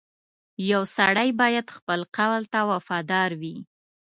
•یو 0.71 0.83
سړی 0.97 1.29
باید 1.41 1.65
خپل 1.77 1.99
قول 2.15 2.41
ته 2.53 2.59
وفادار 2.71 3.29
وي. 3.41 3.55